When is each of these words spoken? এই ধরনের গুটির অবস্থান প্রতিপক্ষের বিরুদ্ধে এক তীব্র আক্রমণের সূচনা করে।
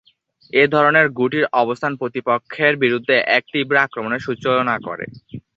এই 0.53 0.67
ধরনের 0.67 1.05
গুটির 1.19 1.45
অবস্থান 1.61 1.93
প্রতিপক্ষের 1.95 2.73
বিরুদ্ধে 2.83 3.15
এক 3.37 3.43
তীব্র 3.53 3.75
আক্রমণের 3.79 4.25
সূচনা 4.27 4.75
করে। 4.87 5.05